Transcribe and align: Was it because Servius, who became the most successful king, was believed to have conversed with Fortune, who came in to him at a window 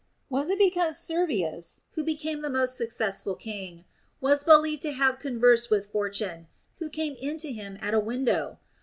Was 0.31 0.49
it 0.49 0.57
because 0.57 0.97
Servius, 0.97 1.83
who 1.91 2.03
became 2.03 2.41
the 2.41 2.49
most 2.49 2.75
successful 2.75 3.35
king, 3.35 3.85
was 4.19 4.43
believed 4.43 4.81
to 4.81 4.93
have 4.93 5.19
conversed 5.19 5.69
with 5.69 5.91
Fortune, 5.91 6.47
who 6.79 6.89
came 6.89 7.15
in 7.21 7.37
to 7.37 7.51
him 7.53 7.77
at 7.81 7.93
a 7.93 7.99
window 7.99 8.57